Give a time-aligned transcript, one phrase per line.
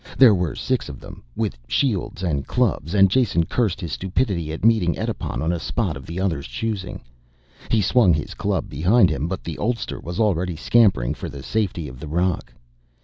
[0.17, 4.65] There were six of them, with shields and clubs, and Jason cursed his stupidity at
[4.65, 7.01] meeting Edipon on a spot of the other's choosing.
[7.69, 11.87] He swung his club behind him but the oldster was already scampering for the safety
[11.87, 12.51] of the rock.